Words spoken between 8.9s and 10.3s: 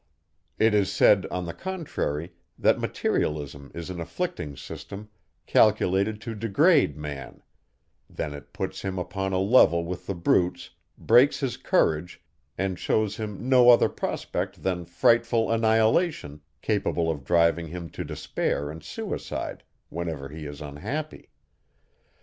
upon a level with the